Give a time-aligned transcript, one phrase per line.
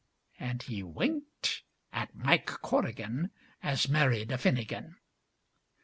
[0.39, 1.61] An' he winked
[1.93, 3.29] at McGorrigan,
[3.61, 4.95] As married a Finnigin.